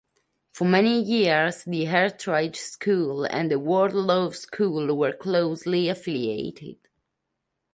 [0.51, 6.77] For many years, the Hartridge School and the Wardlaw School were closely affiliated.